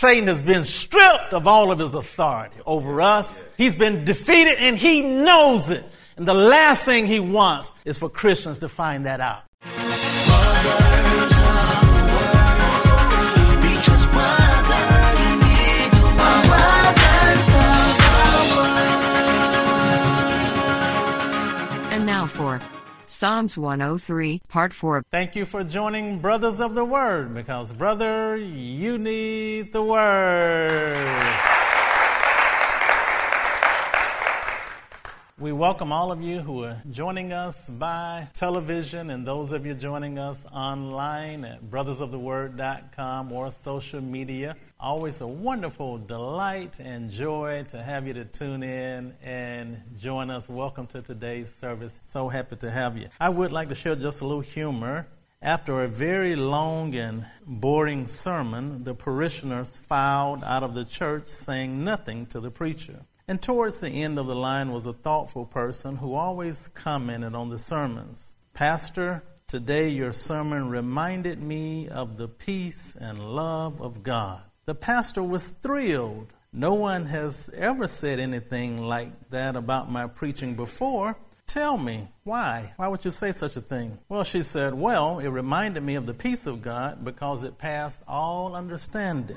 [0.00, 3.44] Satan has been stripped of all of his authority over us.
[3.58, 5.84] He's been defeated and he knows it.
[6.16, 9.42] And the last thing he wants is for Christians to find that out.
[21.92, 22.58] And now for
[23.10, 25.02] Psalms 103, Part 4.
[25.10, 31.59] Thank you for joining Brothers of the Word because, brother, you need the Word.
[35.40, 39.72] We welcome all of you who are joining us by television and those of you
[39.72, 44.54] joining us online at brothersoftheword.com or social media.
[44.78, 50.46] Always a wonderful delight and joy to have you to tune in and join us.
[50.46, 51.96] Welcome to today's service.
[52.02, 53.08] So happy to have you.
[53.18, 55.06] I would like to share just a little humor.
[55.40, 61.82] After a very long and boring sermon, the parishioners filed out of the church saying
[61.82, 63.06] nothing to the preacher.
[63.30, 67.48] And towards the end of the line was a thoughtful person who always commented on
[67.48, 68.34] the sermons.
[68.54, 74.42] Pastor, today your sermon reminded me of the peace and love of God.
[74.64, 76.26] The pastor was thrilled.
[76.52, 81.16] No one has ever said anything like that about my preaching before.
[81.46, 82.72] Tell me, why?
[82.78, 83.96] Why would you say such a thing?
[84.08, 88.02] Well, she said, Well, it reminded me of the peace of God because it passed
[88.08, 89.36] all understanding.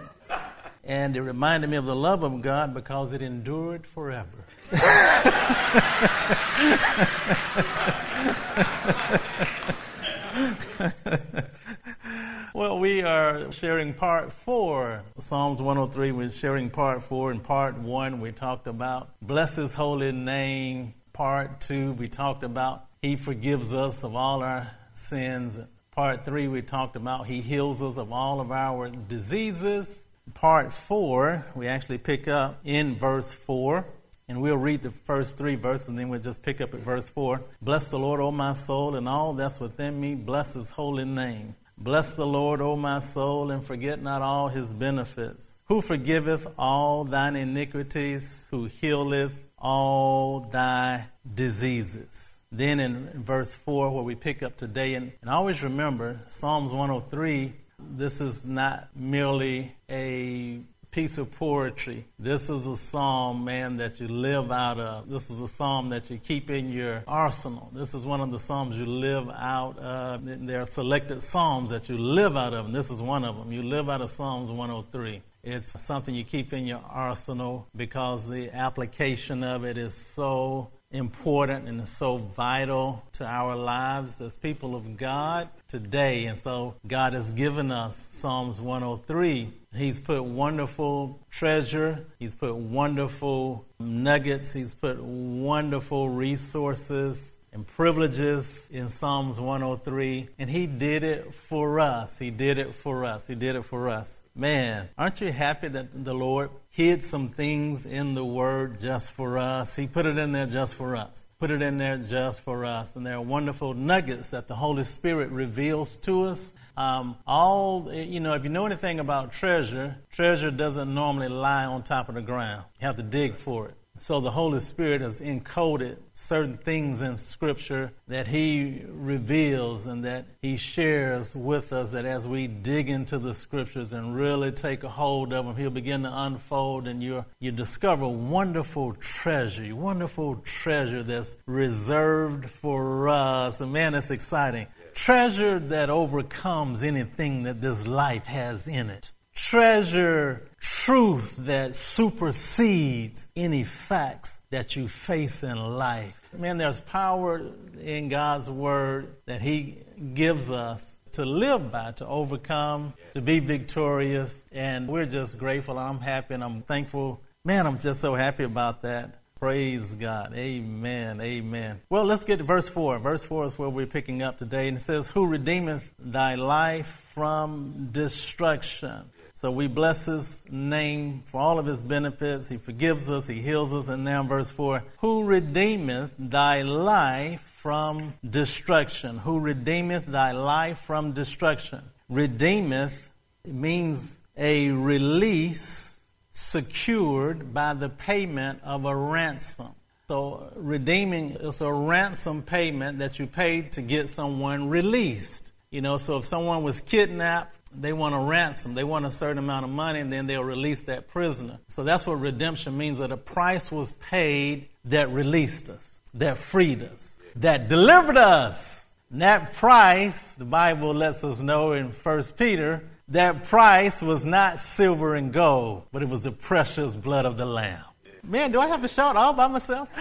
[0.86, 4.28] And it reminded me of the love of God because it endured forever.
[12.54, 15.04] well, we are sharing part four.
[15.20, 17.32] Psalms 103, we're sharing part four.
[17.32, 20.96] In part one, we talked about bless his holy name.
[21.14, 25.60] Part two, we talked about he forgives us of all our sins.
[25.92, 31.46] Part three, we talked about he heals us of all of our diseases part four,
[31.56, 33.86] we actually pick up in verse four.
[34.30, 37.10] And we'll read the first three verses and then we'll just pick up at verse
[37.10, 37.42] 4.
[37.62, 40.16] Bless the Lord, O my soul, and all that's within me.
[40.16, 41.56] Bless his holy name.
[41.78, 45.58] Bless the Lord, O my soul, and forget not all his benefits.
[45.66, 52.40] Who forgiveth all thine iniquities, who healeth all thy diseases.
[52.52, 57.54] Then in verse 4, where we pick up today, and, and always remember Psalms 103
[57.92, 60.60] this is not merely a
[60.92, 62.06] piece of poetry.
[62.20, 65.10] This is a psalm, man, that you live out of.
[65.10, 67.72] This is a psalm that you keep in your arsenal.
[67.74, 70.22] This is one of the psalms you live out of.
[70.24, 73.52] There are selected psalms that you live out of, and this is one of them.
[73.52, 75.24] You live out of Psalms 103.
[75.44, 81.68] It's something you keep in your arsenal because the application of it is so important
[81.68, 86.26] and so vital to our lives as people of God today.
[86.26, 89.52] And so God has given us Psalms 103.
[89.76, 98.90] He's put wonderful treasure, He's put wonderful nuggets, He's put wonderful resources and privileges in
[98.90, 102.18] Psalms 103, and He did it for us.
[102.18, 103.28] He did it for us.
[103.28, 104.24] He did it for us.
[104.36, 109.38] Man, aren't you happy that the Lord hid some things in the Word just for
[109.38, 109.76] us?
[109.76, 111.28] He put it in there just for us.
[111.40, 112.96] Put it in there just for us.
[112.96, 116.54] And there are wonderful nuggets that the Holy Spirit reveals to us.
[116.76, 121.84] Um, all, you know, if you know anything about treasure, treasure doesn't normally lie on
[121.84, 122.64] top of the ground.
[122.80, 123.76] You have to dig for it.
[124.00, 130.26] So the Holy Spirit has encoded certain things in Scripture that He reveals and that
[130.42, 131.92] He shares with us.
[131.92, 135.70] That as we dig into the Scriptures and really take a hold of them, He'll
[135.70, 143.62] begin to unfold, and you you discover wonderful treasure, wonderful treasure that's reserved for us.
[143.62, 144.68] And man, it's exciting.
[144.96, 153.64] Treasure that overcomes anything that this life has in it treasure truth that supersedes any
[153.64, 156.30] facts that you face in life.
[156.38, 157.42] Man, there's power
[157.82, 159.78] in God's word that He
[160.14, 164.44] gives us to live by, to overcome, to be victorious.
[164.52, 165.78] And we're just grateful.
[165.78, 167.22] I'm happy and I'm thankful.
[167.46, 169.20] Man, I'm just so happy about that.
[169.40, 170.34] Praise God.
[170.34, 171.20] Amen.
[171.20, 171.82] Amen.
[171.90, 173.00] Well, let's get to verse 4.
[173.00, 174.70] Verse 4 is where we're picking up today.
[174.70, 179.10] And it says, Who redeemeth thy life from destruction
[179.44, 182.48] so we bless his name for all of his benefits.
[182.48, 183.90] He forgives us, he heals us.
[183.90, 189.18] And now verse 4 Who redeemeth thy life from destruction?
[189.18, 191.82] Who redeemeth thy life from destruction?
[192.08, 193.12] Redeemeth
[193.46, 199.76] means a release secured by the payment of a ransom.
[200.08, 205.52] So redeeming is a ransom payment that you paid to get someone released.
[205.70, 208.76] You know, so if someone was kidnapped, they want a ransom.
[208.76, 211.60] They want a certain amount of money and then they'll release that prisoner.
[211.70, 216.84] So that's what redemption means that a price was paid that released us, that freed
[216.84, 218.94] us, that delivered us.
[219.12, 224.60] And that price, the Bible lets us know in 1 Peter, that price was not
[224.60, 227.84] silver and gold, but it was the precious blood of the Lamb.
[228.26, 229.90] Man, do I have to shout all by myself?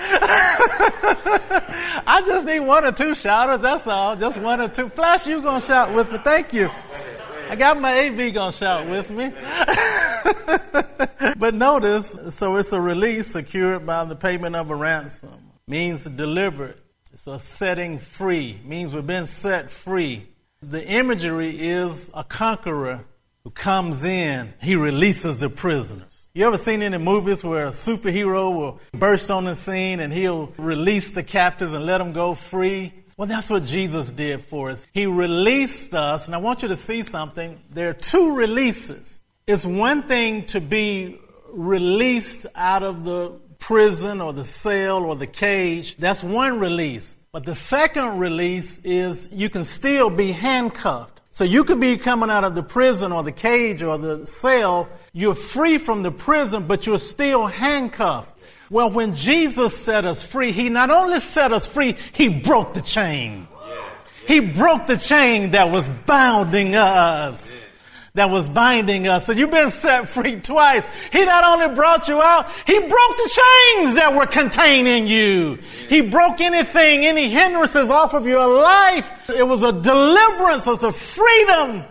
[2.06, 4.14] I just need one or two shouters, that's all.
[4.14, 4.88] Just one or two.
[4.88, 6.18] Flash, you gonna shout with me.
[6.18, 6.70] Thank you.
[7.48, 9.30] I got my AV gonna shout with me.
[11.38, 15.52] but notice, so it's a release secured by the payment of a ransom.
[15.66, 16.78] Means delivered.
[17.12, 18.60] It's a setting free.
[18.64, 20.26] Means we've been set free.
[20.60, 23.04] The imagery is a conqueror
[23.44, 24.54] who comes in.
[24.60, 26.28] He releases the prisoners.
[26.34, 30.46] You ever seen any movies where a superhero will burst on the scene and he'll
[30.56, 32.94] release the captives and let them go free?
[33.16, 34.86] Well, that's what Jesus did for us.
[34.92, 37.60] He released us, and I want you to see something.
[37.70, 39.20] There are two releases.
[39.46, 41.18] It's one thing to be
[41.50, 45.96] released out of the prison or the cell or the cage.
[45.98, 47.14] That's one release.
[47.32, 51.20] But the second release is you can still be handcuffed.
[51.30, 54.88] So you could be coming out of the prison or the cage or the cell.
[55.12, 58.31] You're free from the prison, but you're still handcuffed.
[58.72, 62.80] Well, when Jesus set us free, He not only set us free, He broke the
[62.80, 63.46] chain.
[64.26, 67.50] He broke the chain that was bounding us.
[68.14, 69.26] That was binding us.
[69.26, 70.84] So you've been set free twice.
[71.12, 72.88] He not only brought you out, He broke
[73.18, 75.58] the chains that were containing you.
[75.90, 79.28] He broke anything, any hindrances off of your life.
[79.28, 81.84] It was a deliverance, it was a freedom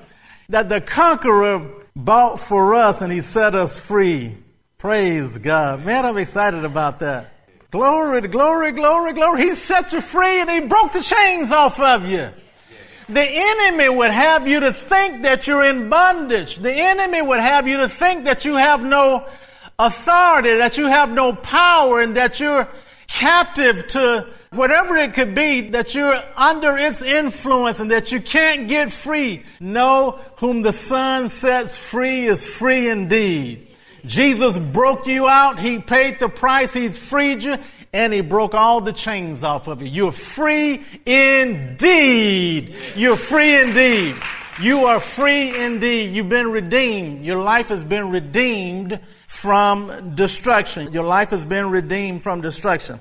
[0.50, 1.62] that the conqueror
[1.95, 4.36] bought for us and He set us free.
[4.81, 5.86] Praise God.
[5.86, 7.31] Man, I'm excited about that.
[7.69, 9.44] Glory, glory, glory, glory.
[9.44, 12.31] He set you free and he broke the chains off of you.
[13.07, 16.56] The enemy would have you to think that you're in bondage.
[16.56, 19.28] The enemy would have you to think that you have no
[19.78, 22.68] authority, that you have no power, and that you're
[23.06, 28.68] captive to whatever it could be, that you're under its influence and that you can't
[28.68, 29.44] get free.
[29.60, 33.68] No, whom the Son sets free is free indeed.
[34.06, 35.59] Jesus broke you out.
[35.59, 36.74] He paid the price.
[36.74, 37.57] He's freed you
[37.94, 39.88] and he broke all the chains off of you.
[39.88, 42.75] You're free indeed.
[42.95, 44.15] You're free indeed.
[44.62, 46.13] You are free indeed.
[46.13, 47.25] You've been redeemed.
[47.25, 50.92] Your life has been redeemed from destruction.
[50.94, 53.00] Your life has been redeemed from destruction.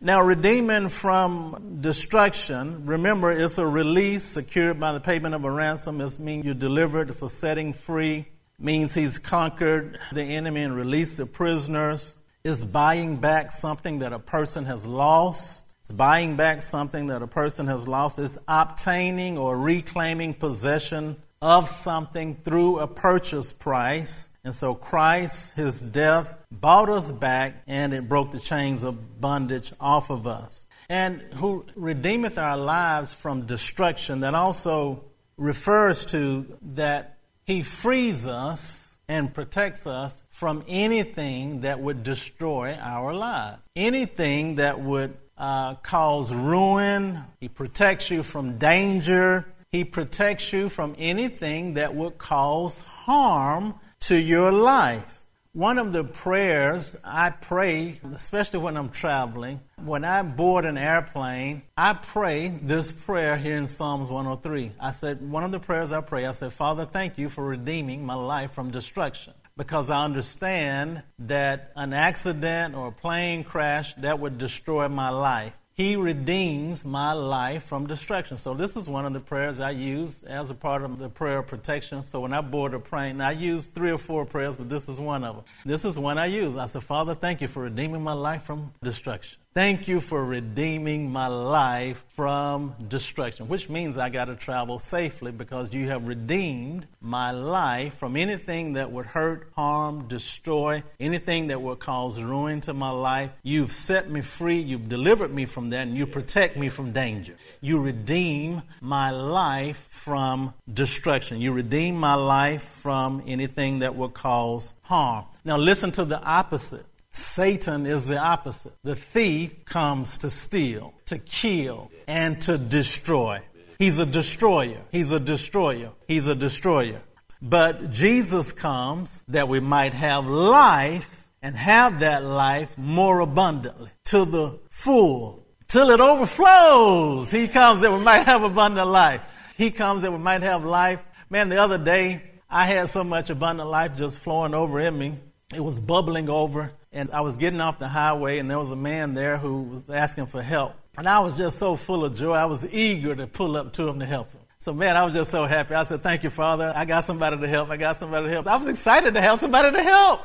[0.00, 6.00] Now, redeeming from destruction, remember, it's a release secured by the payment of a ransom.
[6.00, 7.08] It means you're delivered.
[7.08, 8.26] It's a setting free
[8.62, 12.16] means he's conquered the enemy and released the prisoners.
[12.44, 15.64] Is buying back something that a person has lost.
[15.80, 18.18] It's buying back something that a person has lost.
[18.18, 24.28] Is obtaining or reclaiming possession of something through a purchase price.
[24.44, 29.72] And so Christ, his death, bought us back and it broke the chains of bondage
[29.80, 30.66] off of us.
[30.88, 35.04] And who redeemeth our lives from destruction, that also
[35.36, 43.14] refers to that he frees us and protects us from anything that would destroy our
[43.14, 47.20] lives, anything that would uh, cause ruin.
[47.40, 49.46] He protects you from danger.
[49.70, 55.21] He protects you from anything that would cause harm to your life.
[55.54, 61.60] One of the prayers I pray, especially when I'm traveling, when I board an airplane,
[61.76, 64.72] I pray this prayer here in Psalms 103.
[64.80, 68.06] I said, one of the prayers I pray, I said, Father, thank you for redeeming
[68.06, 69.34] my life from destruction.
[69.54, 75.52] Because I understand that an accident or a plane crash that would destroy my life.
[75.82, 78.36] He redeems my life from destruction.
[78.36, 81.38] So this is one of the prayers I use as a part of the prayer
[81.38, 82.06] of protection.
[82.06, 85.00] So when I board a plane, I use three or four prayers, but this is
[85.00, 85.44] one of them.
[85.64, 86.56] This is one I use.
[86.56, 89.41] I said, Father, thank you for redeeming my life from destruction.
[89.54, 95.30] Thank you for redeeming my life from destruction, which means I got to travel safely
[95.30, 101.60] because you have redeemed my life from anything that would hurt, harm, destroy, anything that
[101.60, 103.30] would cause ruin to my life.
[103.42, 104.58] You've set me free.
[104.58, 107.36] You've delivered me from that and you protect me from danger.
[107.60, 111.42] You redeem my life from destruction.
[111.42, 115.26] You redeem my life from anything that would cause harm.
[115.44, 116.86] Now listen to the opposite.
[117.12, 118.72] Satan is the opposite.
[118.82, 123.40] The thief comes to steal, to kill, and to destroy.
[123.78, 124.80] He's a destroyer.
[124.90, 125.90] He's a destroyer.
[126.08, 127.02] He's a destroyer.
[127.40, 134.24] But Jesus comes that we might have life and have that life more abundantly to
[134.24, 137.30] the full till it overflows.
[137.30, 139.20] He comes that we might have abundant life.
[139.56, 141.02] He comes that we might have life.
[141.28, 145.18] Man, the other day I had so much abundant life just flowing over in me.
[145.54, 146.72] It was bubbling over.
[146.92, 149.88] And I was getting off the highway, and there was a man there who was
[149.88, 150.74] asking for help.
[150.96, 152.34] And I was just so full of joy.
[152.34, 154.40] I was eager to pull up to him to help him.
[154.58, 155.74] So, man, I was just so happy.
[155.74, 156.72] I said, Thank you, Father.
[156.76, 157.70] I got somebody to help.
[157.70, 158.46] I got somebody to help.
[158.46, 160.20] I was excited to have somebody to help.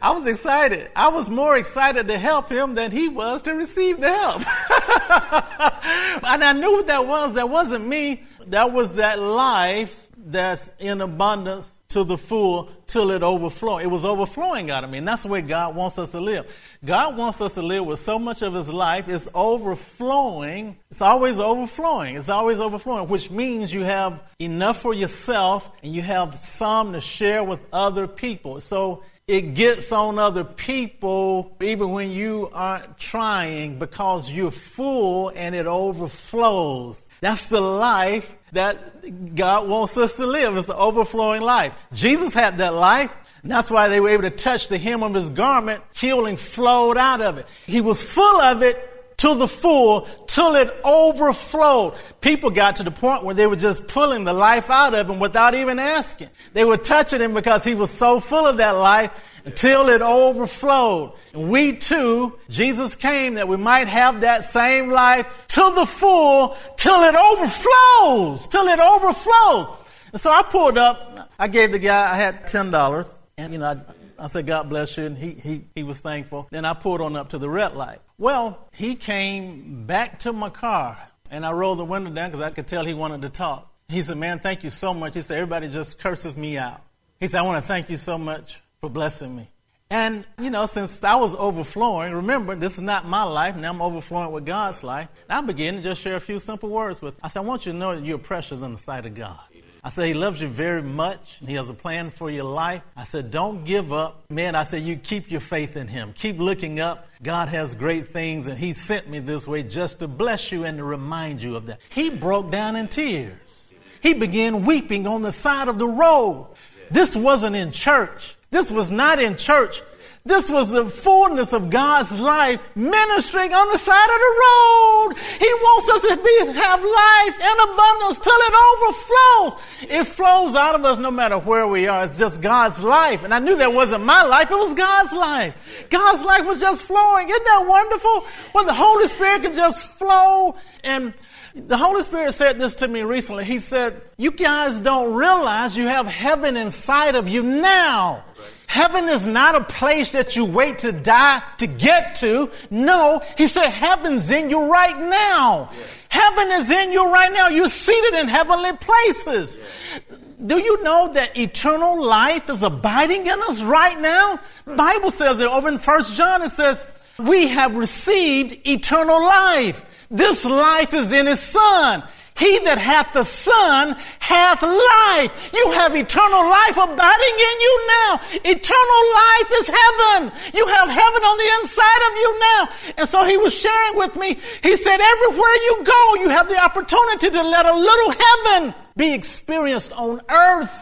[0.00, 0.90] I was excited.
[0.94, 4.42] I was more excited to help him than he was to receive the help.
[6.24, 7.34] and I knew what that was.
[7.34, 8.22] That wasn't me.
[8.46, 13.78] That was that life that's in abundance to the full till it overflow.
[13.78, 14.98] It was overflowing out of me.
[14.98, 16.46] And that's the way God wants us to live.
[16.84, 19.08] God wants us to live with so much of his life.
[19.08, 20.76] It's overflowing.
[20.90, 22.16] It's always overflowing.
[22.16, 27.00] It's always overflowing, which means you have enough for yourself and you have some to
[27.00, 28.60] share with other people.
[28.60, 35.54] So it gets on other people even when you aren't trying because you're full and
[35.54, 37.08] it overflows.
[37.20, 40.56] That's the life that God wants us to live.
[40.56, 41.72] It's the overflowing life.
[41.92, 43.12] Jesus had that life.
[43.42, 45.82] And that's why they were able to touch the hem of his garment.
[45.94, 47.46] Healing flowed out of it.
[47.66, 51.94] He was full of it to the full till it overflowed.
[52.22, 55.18] People got to the point where they were just pulling the life out of him
[55.18, 56.30] without even asking.
[56.54, 59.12] They were touching him because he was so full of that life
[59.44, 61.12] until it overflowed.
[61.34, 66.56] And we too, Jesus came that we might have that same life to the full,
[66.78, 69.76] till it overflows, till it overflows.
[70.12, 73.66] And so I pulled up, I gave the guy, I had $10, and you know,
[73.66, 76.46] I, I said, God bless you, and he, he, he was thankful.
[76.50, 78.00] Then I pulled on up to the red light.
[78.22, 80.96] Well, he came back to my car,
[81.28, 83.68] and I rolled the window down because I could tell he wanted to talk.
[83.88, 85.14] He said, man, thank you so much.
[85.14, 86.82] He said, everybody just curses me out.
[87.18, 89.50] He said, I want to thank you so much for blessing me.
[89.90, 93.56] And, you know, since I was overflowing, remember, this is not my life.
[93.56, 95.08] Now I'm overflowing with God's life.
[95.28, 97.14] I began to just share a few simple words with.
[97.14, 97.20] him.
[97.24, 99.40] I said, I want you to know that you're precious in the sight of God.
[99.84, 101.40] I said, He loves you very much.
[101.40, 102.82] And he has a plan for your life.
[102.96, 104.24] I said, don't give up.
[104.30, 106.12] Man, I said, you keep your faith in Him.
[106.12, 107.08] Keep looking up.
[107.22, 110.78] God has great things, and He sent me this way just to bless you and
[110.78, 111.80] to remind you of that.
[111.90, 113.72] He broke down in tears.
[114.00, 116.48] He began weeping on the side of the road.
[116.90, 118.36] This wasn't in church.
[118.50, 119.80] This was not in church.
[120.24, 125.16] This was the fullness of God's life ministering on the side of the road.
[125.40, 129.62] He wants us to be, have life in abundance till it overflows.
[129.90, 132.04] It flows out of us no matter where we are.
[132.04, 133.24] It's just God's life.
[133.24, 134.48] And I knew that wasn't my life.
[134.48, 135.56] It was God's life.
[135.90, 137.28] God's life was just flowing.
[137.28, 138.24] Isn't that wonderful?
[138.52, 141.14] When the Holy Spirit can just flow and
[141.54, 143.44] the Holy Spirit said this to me recently.
[143.44, 148.24] He said, You guys don't realize you have heaven inside of you now.
[148.72, 152.50] Heaven is not a place that you wait to die to get to.
[152.70, 155.68] No, he said heaven's in you right now.
[155.70, 155.84] Yeah.
[156.08, 157.48] Heaven is in you right now.
[157.48, 159.58] You're seated in heavenly places.
[159.58, 160.16] Yeah.
[160.46, 164.40] Do you know that eternal life is abiding in us right now?
[164.64, 166.40] The Bible says it over in First John.
[166.40, 166.82] It says,
[167.18, 169.82] we have received eternal life.
[170.10, 172.04] This life is in his son.
[172.38, 175.32] He that hath the Son hath life.
[175.52, 178.20] You have eternal life abiding in you now.
[178.44, 180.32] Eternal life is heaven.
[180.54, 182.68] You have heaven on the inside of you now.
[182.98, 184.38] And so he was sharing with me.
[184.62, 189.12] He said, everywhere you go, you have the opportunity to let a little heaven be
[189.12, 190.81] experienced on earth.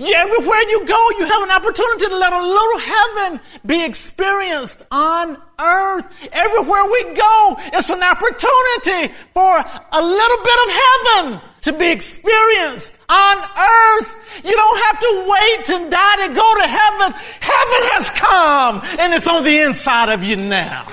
[0.00, 5.36] Everywhere you go, you have an opportunity to let a little heaven be experienced on
[5.58, 6.06] earth.
[6.32, 12.98] Everywhere we go, it's an opportunity for a little bit of heaven to be experienced
[13.08, 14.14] on earth.
[14.44, 17.12] You don't have to wait and die to go to heaven.
[17.12, 20.86] Heaven has come and it's on the inside of you now.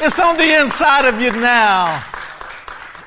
[0.00, 2.04] It's on the inside of you now.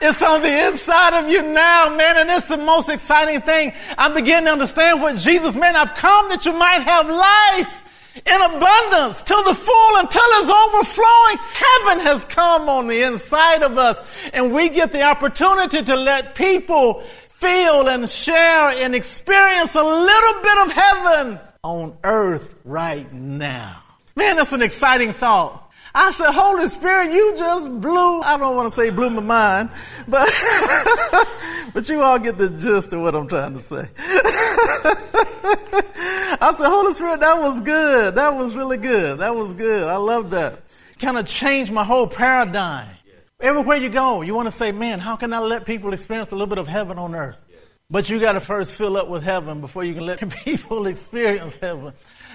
[0.01, 3.73] It's on the inside of you now, man, and it's the most exciting thing.
[3.97, 5.75] I'm beginning to understand what Jesus meant.
[5.75, 7.79] I've come that you might have life
[8.25, 11.37] in abundance till the full until it's overflowing.
[11.37, 14.01] Heaven has come on the inside of us
[14.33, 20.41] and we get the opportunity to let people feel and share and experience a little
[20.41, 23.83] bit of heaven on earth right now.
[24.15, 25.66] Man, that's an exciting thought.
[25.99, 29.71] I said, Holy Spirit, you just blew, I don't want to say blew my mind,
[30.07, 30.29] but,
[31.73, 33.89] but you all get the gist of what I'm trying to say.
[36.39, 38.13] I said, Holy Spirit, that was good.
[38.13, 39.17] That was really good.
[39.17, 39.87] That was good.
[39.87, 40.61] I love that.
[40.99, 42.89] Kind of changed my whole paradigm.
[43.39, 46.35] Everywhere you go, you want to say, man, how can I let people experience a
[46.35, 47.37] little bit of heaven on earth?
[47.89, 51.55] But you got to first fill up with heaven before you can let people experience
[51.55, 51.93] heaven.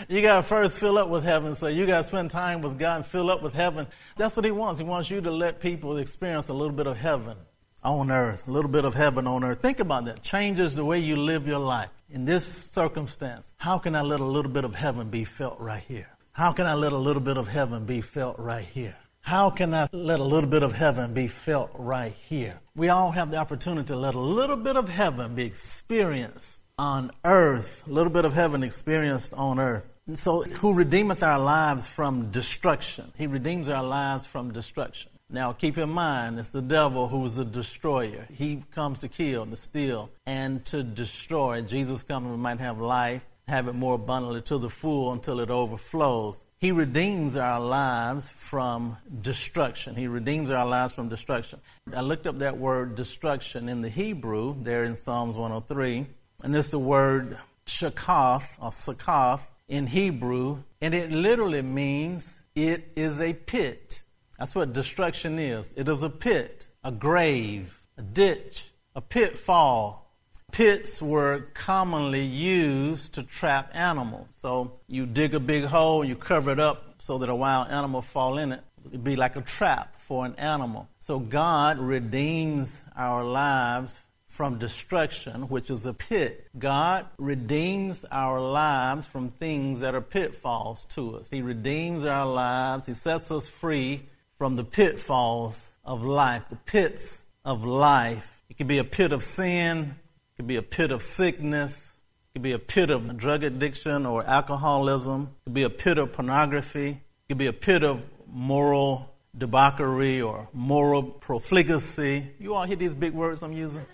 [0.09, 1.55] You got to first fill up with heaven.
[1.55, 3.87] So you got to spend time with God and fill up with heaven.
[4.17, 4.79] That's what He wants.
[4.81, 7.37] He wants you to let people experience a little bit of heaven
[7.85, 9.61] on earth, a little bit of heaven on earth.
[9.61, 10.23] Think about that.
[10.23, 11.91] Changes the way you live your life.
[12.11, 15.83] in this circumstance, how can I let a little bit of heaven be felt right
[15.83, 16.09] here?
[16.33, 18.97] How can I let a little bit of heaven be felt right here?
[19.21, 22.59] How can I let a little bit of heaven be felt right here?
[22.75, 27.13] We all have the opportunity to let a little bit of heaven be experienced on
[27.25, 29.92] earth, a little bit of heaven experienced on earth.
[30.07, 33.13] And so, who redeemeth our lives from destruction?
[33.17, 35.13] He redeems our lives from destruction.
[35.31, 38.27] Now, keep in mind, it's the devil who's the destroyer.
[38.31, 41.63] He comes to kill, to steal, and to destroy.
[41.63, 45.51] Jesus comes, we might have life, have it more abundantly to the full until it
[45.51, 46.45] overflows.
[46.59, 49.95] He redeems our lives from destruction.
[49.95, 51.61] He redeems our lives from destruction.
[51.95, 56.07] I looked up that word destruction in the Hebrew there in Psalms 103,
[56.43, 59.41] and it's the word shakaf or sakaf
[59.73, 64.03] in Hebrew, and it literally means it is a pit.
[64.39, 65.73] That's what destruction is.
[65.79, 70.15] It is a pit, a grave, a ditch, a pitfall.
[70.53, 74.29] Pits were commonly used to trap animals.
[74.35, 78.03] So you dig a big hole, you cover it up so that a wild animal
[78.03, 78.63] fall in it.
[78.89, 80.87] It'd be like a trap for an animal.
[80.99, 84.02] So God redeems our lives
[84.33, 86.49] from destruction, which is a pit.
[86.59, 91.29] God redeems our lives from things that are pitfalls to us.
[91.31, 92.87] He redeems our lives.
[92.87, 94.05] He sets us free
[94.39, 98.43] from the pitfalls of life, the pits of life.
[98.49, 99.97] It could be a pit of sin,
[100.33, 101.93] it could be a pit of sickness,
[102.31, 105.99] it could be a pit of drug addiction or alcoholism, it could be a pit
[105.99, 112.31] of pornography, it could be a pit of moral debauchery or moral profligacy.
[112.39, 113.85] You all hear these big words I'm using?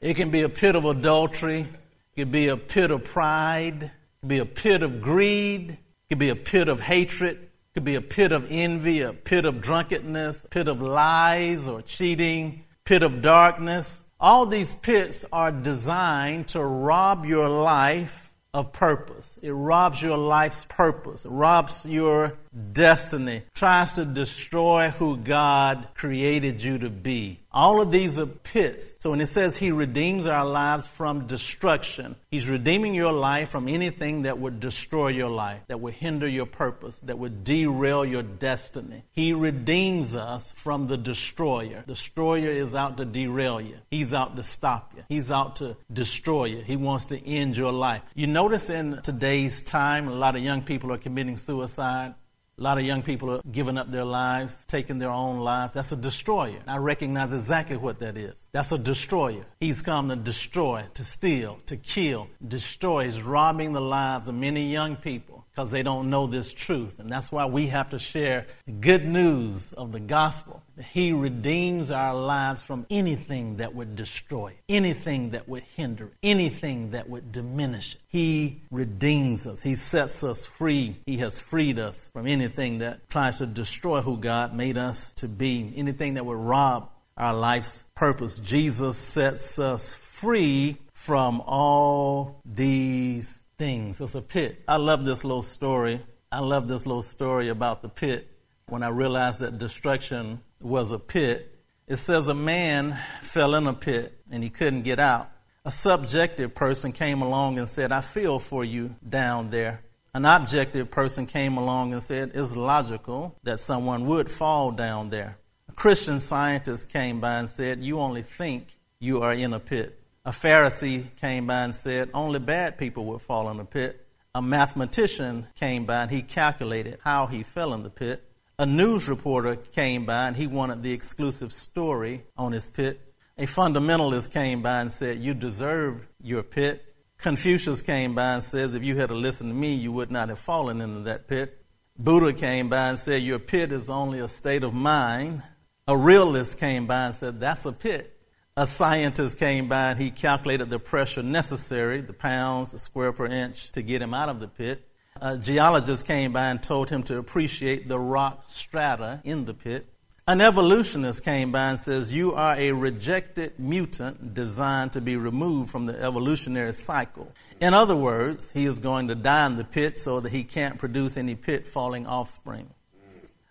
[0.00, 3.90] it can be a pit of adultery, it could be a pit of pride, it
[4.20, 5.78] could be a pit of greed, it
[6.08, 9.44] could be a pit of hatred, it could be a pit of envy, a pit
[9.44, 14.00] of drunkenness, pit of lies or cheating, pit of darkness.
[14.18, 19.38] All these pits are designed to rob your life of purpose.
[19.40, 21.24] It robs your life's purpose.
[21.24, 22.34] Robs your
[22.72, 23.44] destiny.
[23.54, 27.40] Tries to destroy who God created you to be.
[27.54, 28.92] All of these are pits.
[28.98, 33.68] So when it says He redeems our lives from destruction, He's redeeming your life from
[33.68, 38.22] anything that would destroy your life, that would hinder your purpose, that would derail your
[38.22, 39.04] destiny.
[39.12, 41.84] He redeems us from the destroyer.
[41.86, 43.76] Destroyer is out to derail you.
[43.90, 45.04] He's out to stop you.
[45.08, 46.62] He's out to destroy you.
[46.62, 48.02] He wants to end your life.
[48.14, 52.14] You notice in today's time, a lot of young people are committing suicide.
[52.58, 55.72] A lot of young people are giving up their lives, taking their own lives.
[55.72, 56.60] That's a destroyer.
[56.66, 58.44] I recognize exactly what that is.
[58.52, 59.46] That's a destroyer.
[59.58, 63.04] He's come to destroy, to steal, to kill, destroy.
[63.06, 66.98] He's robbing the lives of many young people because they don't know this truth.
[66.98, 70.62] And that's why we have to share the good news of the gospel.
[70.92, 77.08] He redeems our lives from anything that would destroy, anything that would hinder, anything that
[77.08, 77.96] would diminish.
[78.08, 79.62] He redeems us.
[79.62, 80.96] He sets us free.
[81.04, 85.28] He has freed us from anything that tries to destroy who God made us to
[85.28, 88.38] be, anything that would rob our life's purpose.
[88.38, 94.00] Jesus sets us free from all these things.
[94.00, 94.60] It's a pit.
[94.66, 96.00] I love this little story.
[96.32, 98.28] I love this little story about the pit.
[98.66, 103.72] When I realized that destruction was a pit, it says a man fell in a
[103.72, 105.30] pit and he couldn't get out.
[105.64, 109.80] A subjective person came along and said, I feel for you down there.
[110.12, 115.38] An objective person came along and said, It's logical that someone would fall down there.
[115.68, 120.01] A Christian scientist came by and said, You only think you are in a pit.
[120.24, 124.06] A Pharisee came by and said only bad people would fall in the pit.
[124.36, 128.22] A mathematician came by and he calculated how he fell in the pit.
[128.56, 133.00] A news reporter came by and he wanted the exclusive story on his pit.
[133.36, 136.94] A fundamentalist came by and said, You deserve your pit.
[137.18, 140.38] Confucius came by and says, If you had listened to me, you would not have
[140.38, 141.64] fallen into that pit.
[141.98, 145.42] Buddha came by and said, Your pit is only a state of mind.
[145.88, 148.11] A realist came by and said, That's a pit
[148.56, 153.26] a scientist came by and he calculated the pressure necessary, the pounds, the square per
[153.26, 154.86] inch, to get him out of the pit.
[155.20, 159.86] A geologist came by and told him to appreciate the rock strata in the pit.
[160.28, 165.70] An evolutionist came by and says, You are a rejected mutant designed to be removed
[165.70, 167.32] from the evolutionary cycle.
[167.60, 170.78] In other words, he is going to die in the pit so that he can't
[170.78, 172.68] produce any pit falling offspring.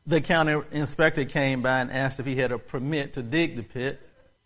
[0.08, 3.64] The county inspector came by and asked if he had a permit to dig the
[3.64, 4.02] pit.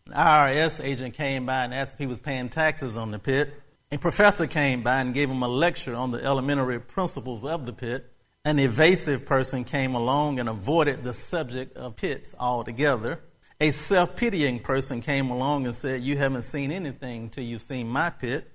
[0.07, 3.51] An IRS agent came by and asked if he was paying taxes on the pit.
[3.91, 7.73] A professor came by and gave him a lecture on the elementary principles of the
[7.73, 8.13] pit.
[8.43, 13.19] An evasive person came along and avoided the subject of pits altogether.
[13.59, 17.87] A self pitying person came along and said, You haven't seen anything till you've seen
[17.87, 18.47] my pit.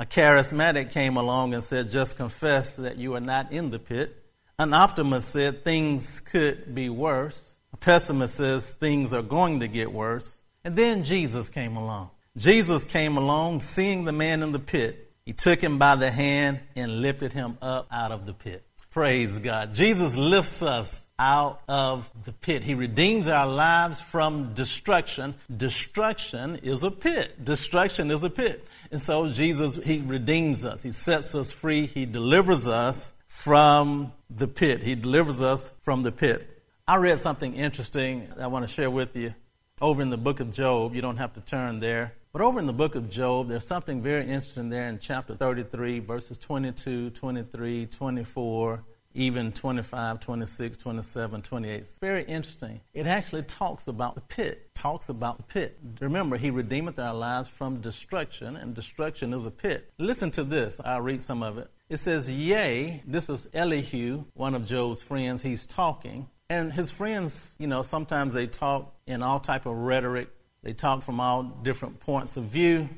[0.00, 4.24] A charismatic came along and said, Just confess that you are not in the pit.
[4.58, 7.54] An optimist said, Things could be worse.
[7.72, 10.40] A pessimist says, Things are going to get worse.
[10.66, 12.10] And then Jesus came along.
[12.36, 15.12] Jesus came along, seeing the man in the pit.
[15.24, 18.64] He took him by the hand and lifted him up out of the pit.
[18.90, 19.76] Praise God.
[19.76, 22.64] Jesus lifts us out of the pit.
[22.64, 25.36] He redeems our lives from destruction.
[25.56, 27.44] Destruction is a pit.
[27.44, 28.66] Destruction is a pit.
[28.90, 30.82] And so Jesus, He redeems us.
[30.82, 31.86] He sets us free.
[31.86, 34.82] He delivers us from the pit.
[34.82, 36.60] He delivers us from the pit.
[36.88, 39.32] I read something interesting I want to share with you
[39.80, 40.94] over in the book of Job.
[40.94, 42.14] You don't have to turn there.
[42.32, 46.00] But over in the book of Job, there's something very interesting there in chapter 33,
[46.00, 48.84] verses 22, 23, 24
[49.16, 51.74] even 25, 26, 27, 28.
[51.74, 52.82] It's very interesting.
[52.92, 55.78] It actually talks about the pit, talks about the pit.
[56.00, 59.90] Remember, he redeemeth our lives from destruction, and destruction is a pit.
[59.98, 60.78] Listen to this.
[60.84, 61.70] I'll read some of it.
[61.88, 65.40] It says, Yea, this is Elihu, one of Job's friends.
[65.40, 66.28] He's talking.
[66.50, 70.28] And his friends, you know, sometimes they talk in all type of rhetoric.
[70.62, 72.88] They talk from all different points of view.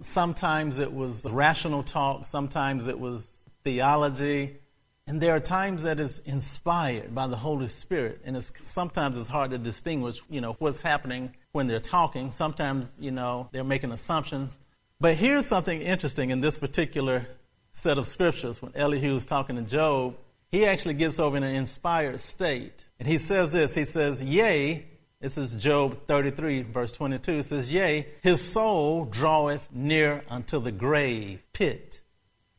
[0.00, 2.26] Sometimes it was rational talk.
[2.26, 3.30] Sometimes it was
[3.64, 4.56] theology.
[5.06, 9.28] And there are times that is inspired by the Holy Spirit, and it's sometimes it's
[9.28, 12.30] hard to distinguish, you know, what's happening when they're talking.
[12.30, 14.56] Sometimes, you know, they're making assumptions.
[15.00, 17.26] But here's something interesting in this particular
[17.72, 18.62] set of scriptures.
[18.62, 20.14] When Elihu is talking to Job,
[20.52, 22.84] he actually gets over in an inspired state.
[23.00, 24.86] And he says this, he says, Yea,
[25.22, 27.32] this is Job 33, verse 22.
[27.38, 32.00] It says, Yea, his soul draweth near unto the grave pit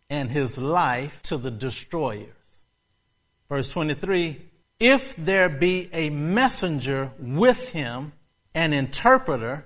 [0.10, 2.62] and his life to the destroyers.
[3.49, 4.41] Verse 23
[4.80, 8.13] If there be a messenger with him,
[8.56, 9.65] an interpreter,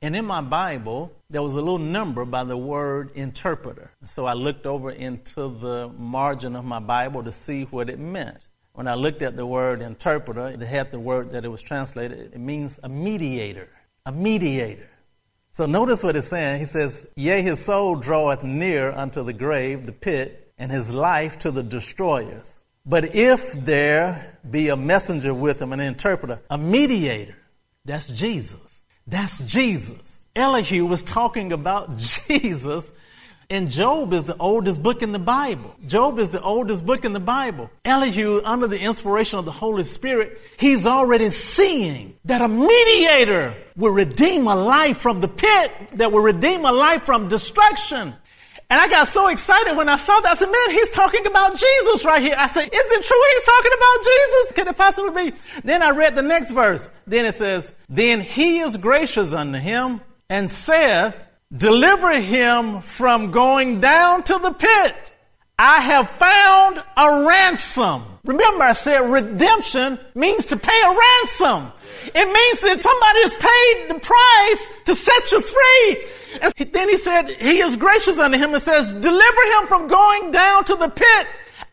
[0.00, 3.90] and in my Bible, there was a little number by the word interpreter.
[4.04, 8.46] So I looked over into the margin of my Bible to see what it meant.
[8.76, 12.34] When I looked at the word interpreter, it had the word that it was translated.
[12.34, 13.70] It means a mediator.
[14.04, 14.90] A mediator.
[15.52, 16.60] So notice what it's saying.
[16.60, 21.38] He says, Yea, his soul draweth near unto the grave, the pit, and his life
[21.38, 22.60] to the destroyers.
[22.84, 27.38] But if there be a messenger with him, an interpreter, a mediator,
[27.86, 28.82] that's Jesus.
[29.06, 30.20] That's Jesus.
[30.36, 31.96] Elihu was talking about
[32.28, 32.92] Jesus
[33.48, 35.74] and Job is the oldest book in the Bible.
[35.86, 37.70] Job is the oldest book in the Bible.
[37.84, 43.92] Elihu, under the inspiration of the Holy Spirit, he's already seeing that a mediator will
[43.92, 48.14] redeem a life from the pit, that will redeem a life from destruction.
[48.68, 50.32] And I got so excited when I saw that.
[50.32, 52.34] I said, man, he's talking about Jesus right here.
[52.36, 54.52] I said, is it true he's talking about Jesus?
[54.54, 55.36] Could it possibly be?
[55.62, 56.90] Then I read the next verse.
[57.06, 61.14] Then it says, then he is gracious unto him and saith,
[61.54, 65.12] Deliver him from going down to the pit.
[65.58, 68.02] I have found a ransom.
[68.24, 71.72] Remember, I said redemption means to pay a ransom.
[72.06, 76.06] It means that somebody has paid the price to set you free.
[76.42, 80.32] And then he said, He is gracious unto him and says, Deliver him from going
[80.32, 81.26] down to the pit.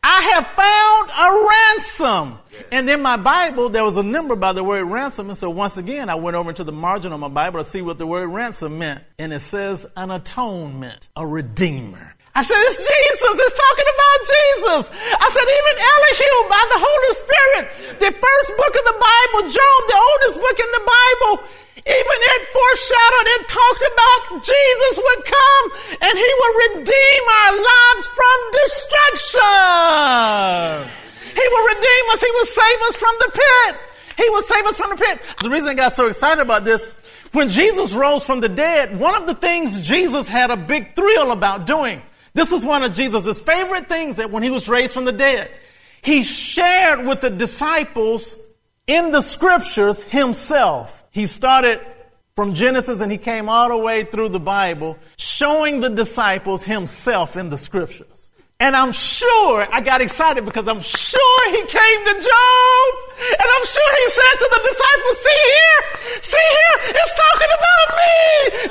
[0.06, 2.40] I have found a ransom.
[2.72, 5.30] And in my Bible, there was a number by the word ransom.
[5.30, 7.82] And so once again, I went over to the margin of my Bible to see
[7.82, 9.02] what the word ransom meant.
[9.18, 12.16] And it says an atonement, a redeemer.
[12.36, 13.36] I said, it's Jesus.
[13.46, 14.90] It's talking about Jesus.
[15.22, 17.64] I said, even Elihu by the Holy Spirit,
[18.02, 21.46] the first book of the Bible, Job, the oldest book in the Bible,
[21.84, 25.66] even it foreshadowed and talked about Jesus would come
[26.00, 29.44] and he would redeem our lives from destruction.
[31.34, 32.22] He will redeem us.
[32.22, 33.80] He will save us from the pit.
[34.18, 35.22] He will save us from the pit.
[35.42, 36.86] The reason I got so excited about this,
[37.32, 41.32] when Jesus rose from the dead, one of the things Jesus had a big thrill
[41.32, 42.02] about doing,
[42.34, 45.50] this is one of Jesus' favorite things that when he was raised from the dead,
[46.02, 48.36] he shared with the disciples
[48.88, 51.04] in the scriptures himself.
[51.12, 51.80] He started
[52.36, 57.38] from Genesis and he came all the way through the Bible, showing the disciples himself
[57.38, 58.23] in the scriptures.
[58.64, 62.90] And I'm sure I got excited because I'm sure he came to Job.
[63.20, 65.82] And I'm sure he said to the disciples, see here,
[66.24, 68.16] see here, it's talking about me.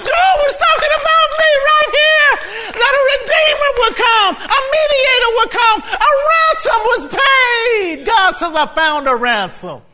[0.00, 2.32] Job is talking about me right here.
[2.72, 8.06] That a redeemer would come, a mediator would come, a ransom was paid.
[8.08, 9.84] God says, I found a ransom.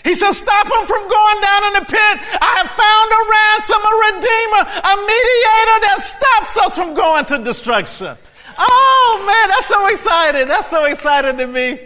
[0.00, 2.14] He says, stop him from going down in the pit.
[2.40, 7.44] I have found a ransom, a redeemer, a mediator that stops us from going to
[7.44, 8.16] destruction.
[8.58, 10.48] Oh man, that's so exciting.
[10.48, 11.80] That's so exciting to me.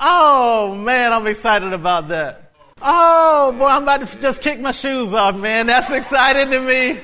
[0.00, 2.52] Oh man, I'm excited about that.
[2.80, 5.66] Oh boy, I'm about to just kick my shoes off, man.
[5.66, 7.00] That's exciting to me.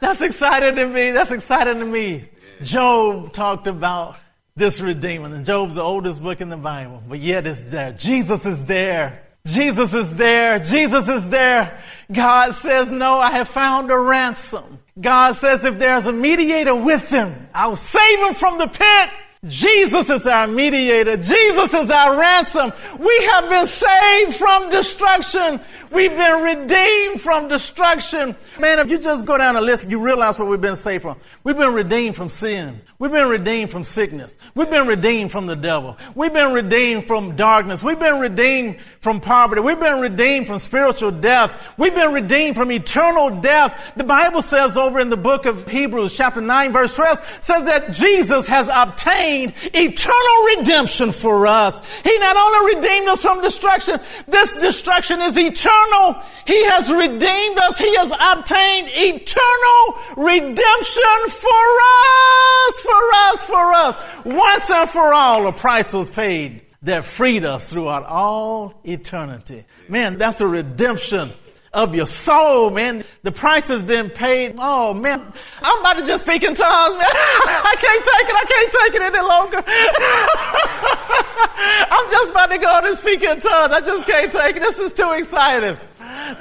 [0.00, 1.10] That's exciting to me.
[1.10, 2.28] That's exciting to me.
[2.62, 4.16] Job talked about
[4.56, 5.34] this Redeemer.
[5.34, 7.92] And Job's the oldest book in the Bible, but yet it's there.
[7.92, 9.22] Jesus is there.
[9.46, 10.58] Jesus is there.
[10.60, 11.82] Jesus is there.
[12.12, 14.78] God says, no, I have found a ransom.
[15.00, 19.10] God says, if there's a mediator with him, I'll save him from the pit.
[19.48, 21.16] Jesus is our mediator.
[21.16, 22.72] Jesus is our ransom.
[22.96, 25.58] We have been saved from destruction.
[25.90, 28.36] We've been redeemed from destruction.
[28.60, 31.18] Man, if you just go down the list, you realize what we've been saved from.
[31.42, 32.82] We've been redeemed from sin.
[33.00, 34.38] We've been redeemed from sickness.
[34.54, 35.98] We've been redeemed from the devil.
[36.14, 37.82] We've been redeemed from darkness.
[37.82, 39.60] We've been redeemed from poverty.
[39.60, 41.74] We've been redeemed from spiritual death.
[41.76, 43.92] We've been redeemed from eternal death.
[43.96, 47.92] The Bible says over in the book of Hebrews, chapter 9, verse 12, says that
[47.92, 51.80] Jesus has obtained eternal redemption for us.
[52.02, 56.22] He not only redeemed us from destruction, this destruction is eternal.
[56.46, 57.78] He has redeemed us.
[57.78, 64.24] He has obtained eternal redemption for us for us, for us.
[64.24, 69.64] Once and for all, a price was paid that freed us throughout all eternity.
[69.88, 71.32] Man, that's a redemption
[71.72, 73.04] of your soul, man.
[73.22, 74.56] The price has been paid.
[74.58, 75.32] Oh man,
[75.62, 77.06] I'm about to just speak in tongues, man.
[77.08, 78.34] I can't take it.
[78.34, 79.62] I can't take it any longer.
[81.92, 83.72] I'm just about to go and speak in tongues.
[83.72, 84.60] I just can't take it.
[84.60, 85.78] This is too exciting.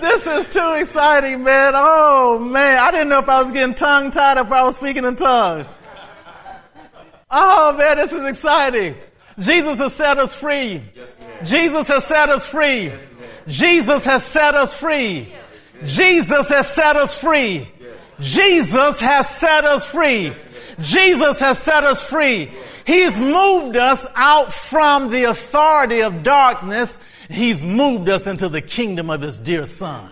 [0.02, 1.74] This is too exciting, man.
[1.76, 4.76] Oh man, I didn't know if I was getting tongue tied or if I was
[4.76, 5.66] speaking in tongues.
[7.30, 8.96] Oh man, this is exciting.
[9.40, 10.82] Jesus has set us free.
[11.44, 12.92] Jesus has set us free.
[13.48, 15.34] Jesus has set us free.
[15.86, 17.70] Jesus has set us free.
[18.20, 20.34] Jesus has set us free.
[20.80, 22.52] Jesus has set us free.
[22.86, 26.98] He's moved us out from the authority of darkness.
[27.30, 30.12] He's moved us into the kingdom of his dear son.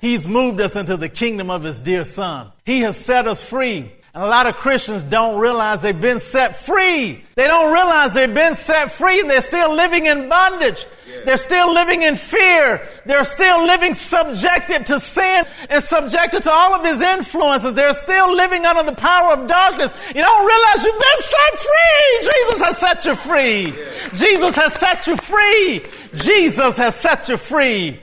[0.00, 2.52] He's moved us into the kingdom of his dear son.
[2.66, 3.90] He has set us free.
[4.12, 7.24] And a lot of Christians don't realize they've been set free.
[7.34, 10.84] They don't realize they've been set free and they're still living in bondage.
[11.24, 12.86] They're still living in fear.
[13.04, 17.74] They're still living subjected to sin and subjected to all of his influences.
[17.74, 19.92] They're still living under the power of darkness.
[20.08, 22.30] You don't realize you've been set free.
[22.32, 23.74] Jesus has set you free.
[24.14, 25.82] Jesus has set you free.
[26.16, 28.00] Jesus has set you free.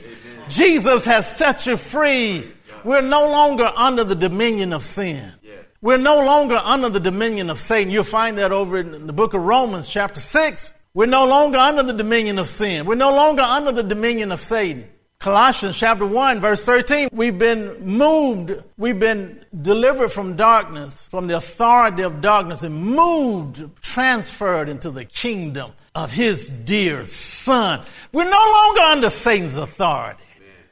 [0.50, 2.52] Jesus has set you free.
[2.84, 5.34] We're no longer under the dominion of sin.
[5.82, 7.92] We're no longer under the dominion of Satan.
[7.92, 10.74] You'll find that over in the book of Romans, chapter 6.
[10.94, 12.86] We're no longer under the dominion of sin.
[12.86, 14.90] We're no longer under the dominion of Satan.
[15.20, 21.38] Colossians chapter 1 verse 13, we've been moved, we've been delivered from darkness, from the
[21.38, 27.86] authority of darkness and moved, transferred into the kingdom of his dear son.
[28.12, 30.24] We're no longer under Satan's authority.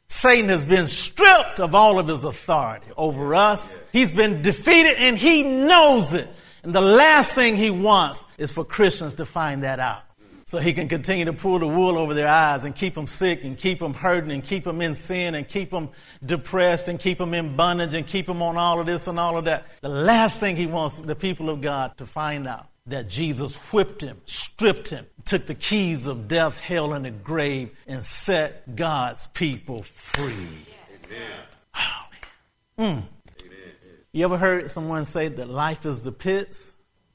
[0.08, 3.78] Satan has been stripped of all of his authority over us.
[3.90, 6.28] He's been defeated and he knows it.
[6.62, 10.02] And the last thing he wants is for Christians to find that out.
[10.50, 13.44] So he can continue to pull the wool over their eyes and keep them sick
[13.44, 15.90] and keep them hurting and keep them in sin and keep them
[16.26, 19.36] depressed and keep them in bondage and keep them on all of this and all
[19.36, 19.68] of that.
[19.80, 24.02] The last thing he wants the people of God to find out that Jesus whipped
[24.02, 29.28] him, stripped him, took the keys of death, hell, and the grave, and set God's
[29.28, 30.48] people free.
[31.04, 31.42] Amen.
[31.76, 32.06] Oh,
[32.76, 33.02] mm.
[34.10, 36.72] You ever heard someone say that life is the pits?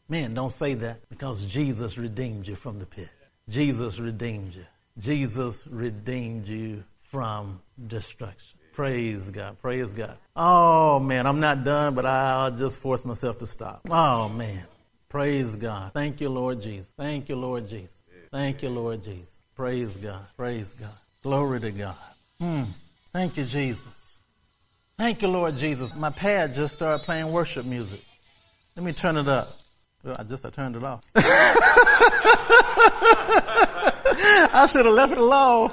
[0.08, 3.10] Man, don't say that because Jesus redeemed you from the pit.
[3.50, 4.66] Jesus redeemed you.
[4.98, 8.58] Jesus redeemed you from destruction.
[8.74, 9.58] Praise God.
[9.62, 10.18] Praise God.
[10.36, 13.82] Oh, man, I'm not done, but I'll just force myself to stop.
[13.90, 14.66] Oh, man.
[15.08, 15.94] Praise God.
[15.94, 16.92] Thank you, Lord Jesus.
[16.98, 17.96] Thank you, Lord Jesus.
[18.32, 19.34] Thank you, Lord Jesus.
[19.56, 20.26] Praise God.
[20.36, 20.90] Praise God.
[21.24, 21.96] Glory to God.
[22.40, 22.64] Hmm.
[23.14, 23.88] Thank you, Jesus.
[24.98, 25.96] Thank you, Lord Jesus.
[25.96, 28.04] My pad just started playing worship music.
[28.76, 29.58] Let me turn it up.
[30.06, 31.02] I just I turned it off.
[34.54, 35.70] I should have left it alone.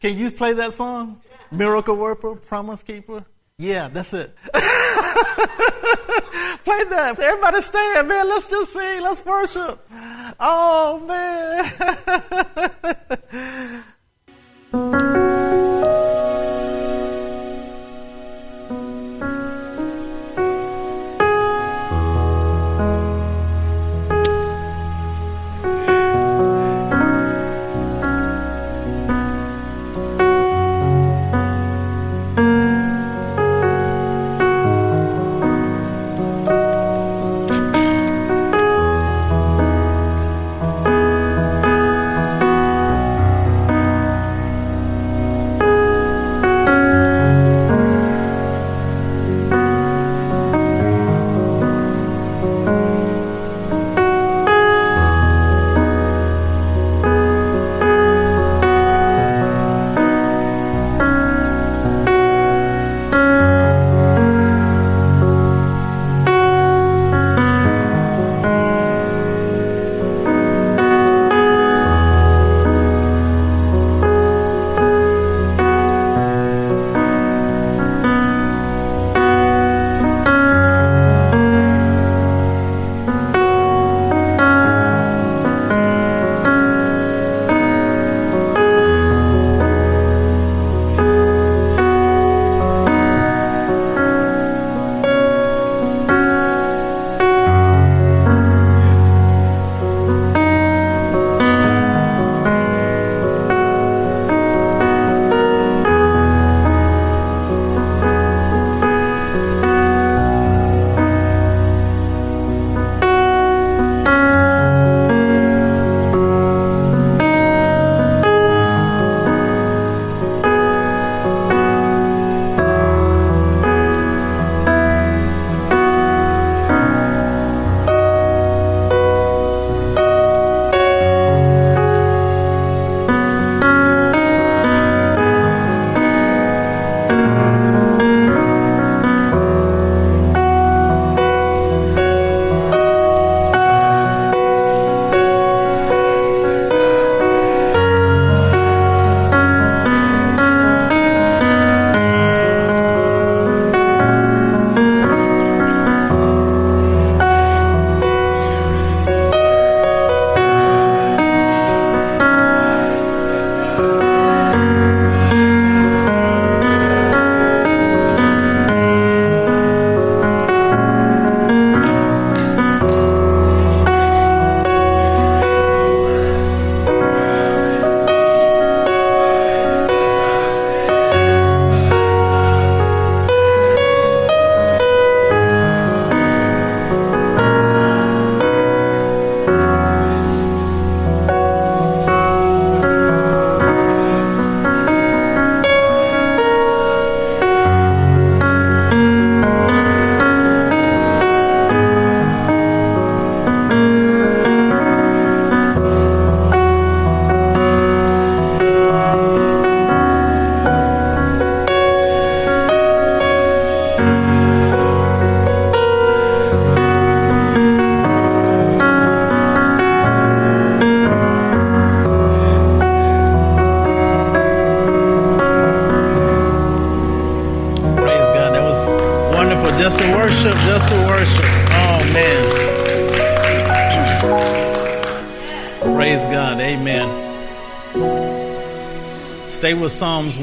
[0.00, 1.20] Can you play that song?
[1.50, 3.24] Miracle Worker, Promise Keeper?
[3.58, 4.34] Yeah, that's it.
[6.64, 7.18] Play that.
[7.18, 8.28] Everybody stand, man.
[8.28, 9.02] Let's just sing.
[9.02, 9.84] Let's worship.
[10.38, 11.00] Oh,
[14.72, 15.14] man.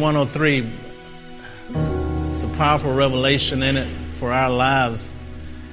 [0.05, 0.71] 103.
[2.29, 3.87] It's a powerful revelation in it
[4.17, 5.11] for our lives.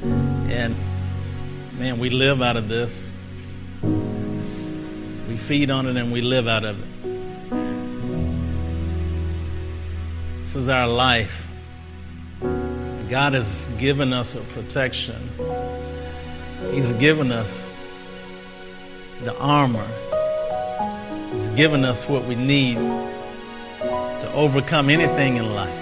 [0.03, 0.75] And
[1.79, 3.13] man, we live out of this.
[3.83, 6.87] We feed on it and we live out of it.
[10.41, 11.47] This is our life.
[12.41, 15.29] God has given us a protection.
[16.71, 17.71] He's given us
[19.25, 19.87] the armor.
[21.33, 22.79] He's given us what we need
[24.23, 25.79] to overcome anything in life.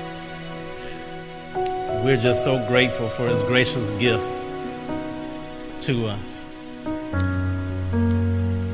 [2.02, 4.44] We're just so grateful for His gracious gifts
[5.82, 6.44] to us.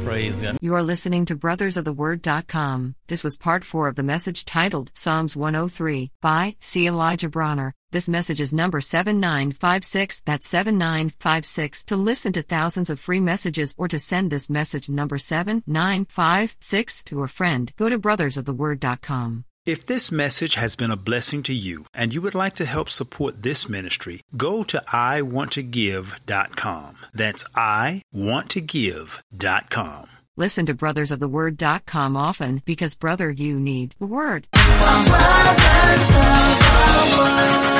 [0.04, 0.58] Praise God.
[0.60, 2.94] You are listening to brothersoftheword.com.
[3.08, 6.86] This was part 4 of the message titled Psalms 103 by C.
[6.86, 7.74] Elijah Bronner.
[7.90, 10.22] This message is number 7956.
[10.24, 11.82] That's 7956.
[11.84, 17.22] To listen to thousands of free messages or to send this message number 7956 to
[17.24, 19.45] a friend, go to brothersoftheword.com.
[19.66, 22.88] If this message has been a blessing to you and you would like to help
[22.88, 26.96] support this ministry, go to iwanttogive.com.
[27.12, 30.06] That's iwanttogive.com.
[30.38, 34.46] Listen to Brothers of the brothersoftheword.com often because, brother, you need the word.
[34.52, 37.75] Brothers of the Word.